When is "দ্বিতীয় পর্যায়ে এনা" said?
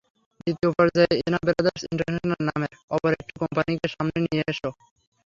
0.39-1.39